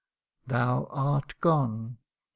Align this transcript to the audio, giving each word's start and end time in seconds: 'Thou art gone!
'Thou 0.47 0.85
art 0.89 1.39
gone! 1.41 1.99